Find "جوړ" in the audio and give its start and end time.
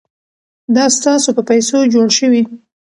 1.93-2.07